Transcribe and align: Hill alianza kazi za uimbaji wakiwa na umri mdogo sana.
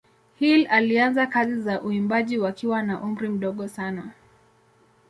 Hill 0.39 0.67
alianza 0.69 1.27
kazi 1.27 1.61
za 1.61 1.81
uimbaji 1.81 2.37
wakiwa 2.37 2.83
na 2.83 3.01
umri 3.01 3.29
mdogo 3.29 3.67
sana. 3.67 4.11